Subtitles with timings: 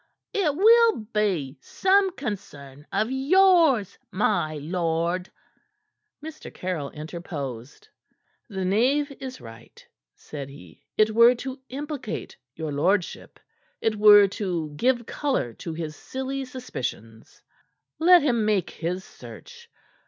[0.45, 5.31] ''"It will be some concern of yours, my lord."
[6.25, 6.51] Mr.
[6.51, 7.87] Caryll interposed.
[8.49, 9.85] "The knave is right,"
[10.15, 10.81] said he.
[10.97, 13.39] "It were to implicate your lordship.
[13.79, 17.43] It were to give color to his silly suspicions.
[17.99, 19.69] Let him make his search.